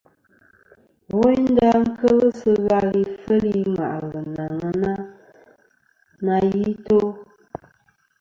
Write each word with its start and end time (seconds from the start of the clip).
Woynda 1.17 1.69
kel 1.99 2.19
sɨ 2.39 2.51
ghal 2.67 2.89
ifel 3.03 3.43
i 3.59 3.61
ŋwà'lɨ 3.73 4.21
nɨ 4.33 4.43
aŋen 4.69 4.83
na 6.25 6.35
i 6.65 6.69
to. 6.85 6.99